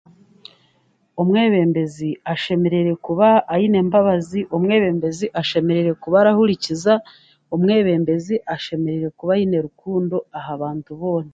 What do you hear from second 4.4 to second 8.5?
omwebembezi ashemereire kuba arahuriikiza, omwebembezi